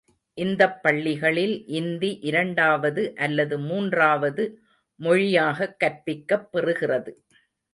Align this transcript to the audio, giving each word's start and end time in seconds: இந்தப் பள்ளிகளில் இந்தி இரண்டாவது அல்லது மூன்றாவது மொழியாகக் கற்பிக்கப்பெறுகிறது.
இந்தப் 0.37 0.83
பள்ளிகளில் 0.83 1.53
இந்தி 1.71 2.19
இரண்டாவது 2.21 3.13
அல்லது 3.17 3.59
மூன்றாவது 3.59 4.45
மொழியாகக் 4.99 5.77
கற்பிக்கப்பெறுகிறது. 5.79 7.13